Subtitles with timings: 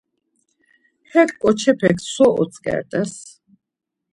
[1.11, 3.11] Hek ǩoçepek so otzǩert̆es?